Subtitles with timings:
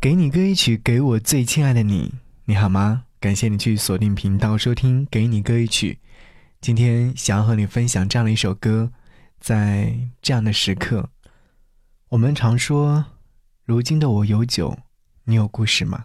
[0.00, 2.14] 给你歌一曲，给我最亲爱的你，
[2.44, 3.02] 你好吗？
[3.18, 5.98] 感谢你去锁定频道收听《给你歌一曲》。
[6.60, 8.92] 今天想要和你分享这样的一首歌，
[9.40, 9.92] 在
[10.22, 11.10] 这样的时刻，
[12.10, 13.06] 我们常说，
[13.64, 14.78] 如今的我有酒，
[15.24, 16.04] 你有故事吗？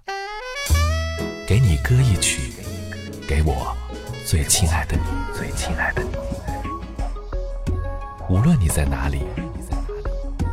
[1.48, 2.52] 给你歌一曲，
[3.28, 3.78] 给我
[4.25, 5.04] 最亲爱的你，
[5.38, 6.10] 最亲爱的你。
[8.28, 9.20] 无论你在哪里，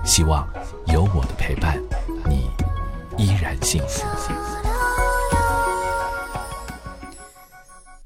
[0.04, 0.46] 希望
[0.88, 1.79] 有我的陪伴，
[3.21, 4.07] 依然幸福。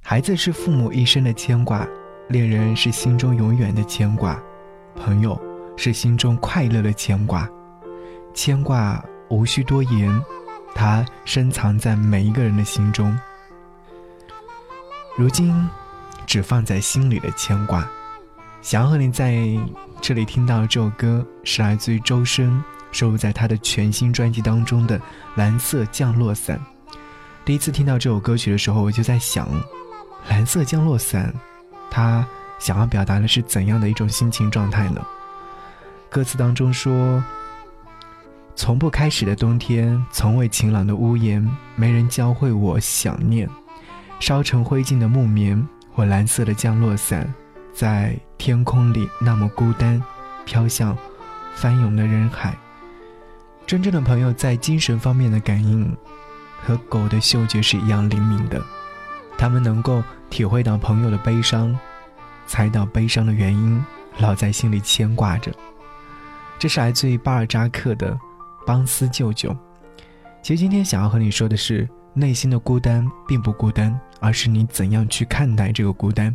[0.02, 1.86] 孩子是父母一生的牵挂，
[2.28, 4.36] 恋人是心中永远的牵挂，
[4.96, 5.40] 朋友
[5.76, 7.48] 是心中快乐的牵挂。
[8.34, 10.20] 牵挂无需多言，
[10.74, 13.16] 它深藏在每一个人的心中。
[15.16, 15.68] 如今，
[16.26, 17.88] 只放在心里的牵挂。
[18.62, 19.46] 想要和你在
[20.00, 22.60] 这里听到这首歌，是来自于周深。
[22.94, 24.98] 收录在他的全新专辑当中的
[25.34, 26.56] 《蓝色降落伞》。
[27.44, 29.46] 第一次听到这首歌曲的时候，我就在想，
[30.30, 31.34] 《蓝色降落伞》，
[31.90, 32.24] 他
[32.60, 35.04] 想要表达的是怎样的一种心情状态呢？
[36.08, 37.22] 歌词当中说
[38.54, 43.48] ：“从不开始的冬天，从未晴朗的屋檐，没人教会我想念。
[44.20, 45.60] 烧成灰烬的木棉，
[45.92, 47.34] 或蓝色的降落伞，
[47.74, 50.00] 在天空里那么孤单，
[50.44, 50.96] 飘向
[51.56, 52.56] 翻涌的人海。”
[53.66, 55.96] 真正的朋友在精神方面的感应，
[56.62, 58.62] 和狗的嗅觉是一样灵敏的。
[59.38, 61.76] 他们能够体会到朋友的悲伤，
[62.46, 63.82] 猜到悲伤的原因，
[64.18, 65.50] 老在心里牵挂着。
[66.58, 68.12] 这是来自于巴尔扎克的
[68.66, 69.50] 《邦斯舅舅》。
[70.42, 76.34] 其实今天想要和你说的是，内心的孤单并不孤单，而是你怎样去看待这个孤单。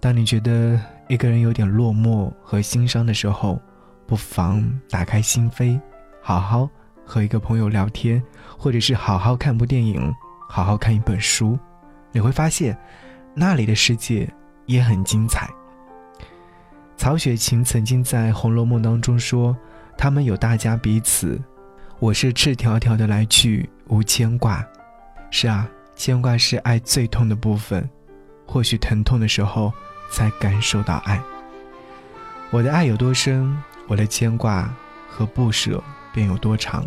[0.00, 3.60] 当你觉得一个人有点落寞和心伤的时候，
[4.06, 5.78] 不妨打开心扉。
[6.26, 6.68] 好好
[7.04, 8.20] 和一个朋友聊天，
[8.58, 10.12] 或者是好好看部电影，
[10.48, 11.56] 好好看一本书，
[12.10, 12.76] 你会发现，
[13.32, 14.28] 那里的世界
[14.64, 15.48] 也很精彩。
[16.96, 19.56] 曹雪芹曾经在《红楼梦》当中说
[19.96, 21.40] ：“他们有大家彼此，
[22.00, 24.66] 我是赤条条的来去无牵挂。”
[25.30, 25.64] 是啊，
[25.94, 27.88] 牵挂是爱最痛的部分，
[28.44, 29.72] 或许疼痛的时候
[30.10, 31.22] 才感受到爱。
[32.50, 33.56] 我的爱有多深，
[33.86, 34.68] 我的牵挂
[35.08, 35.80] 和不舍。
[36.16, 36.84] 便有多长？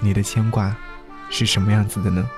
[0.00, 0.76] 你的牵挂
[1.30, 2.28] 是什么样子的呢？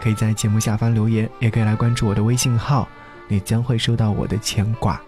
[0.00, 2.88] 可以在节目下方留言，也可以来关注我的微信号，
[3.26, 5.00] 你将会收到我的牵挂。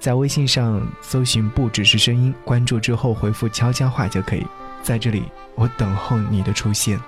[0.00, 4.46] 在微信上搜寻“不只是声音”，关注之后回复“悄悄话”就可以。
[4.82, 5.24] 在这里，
[5.54, 6.98] 我等候你的出现。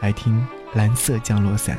[0.00, 0.38] 来听
[0.76, 1.78] 《蓝色降落伞》。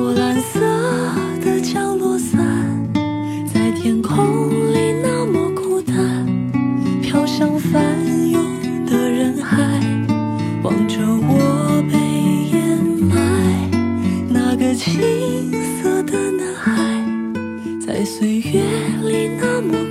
[0.00, 0.60] 我蓝色
[1.44, 2.38] 的降落伞
[3.52, 6.24] 在天空里那么孤单
[7.02, 7.82] 飘向翻
[8.30, 9.58] 涌的人海
[10.62, 11.98] 望着我被
[12.56, 13.68] 掩埋
[14.28, 15.50] 那个青
[15.82, 17.04] 涩的男孩
[17.84, 18.62] 在岁月
[19.02, 19.87] 里那么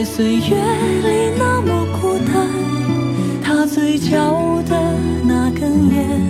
[0.00, 2.48] 在岁月里那么孤单，
[3.44, 6.29] 他嘴角的那根烟，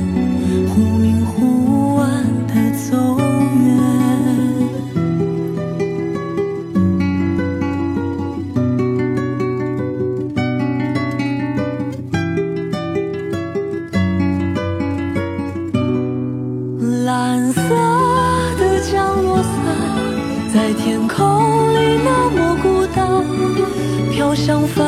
[24.51, 24.85] 像翻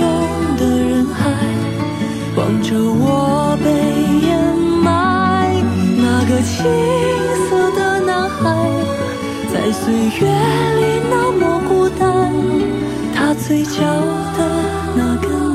[0.00, 1.30] 涌的人海，
[2.34, 3.70] 望着我被
[4.26, 5.54] 掩埋。
[5.96, 6.66] 那个青
[7.48, 8.42] 涩的男孩，
[9.52, 10.26] 在岁月
[10.80, 12.32] 里那么孤单，
[13.14, 13.84] 他嘴角
[14.36, 14.40] 的
[14.96, 15.53] 那个。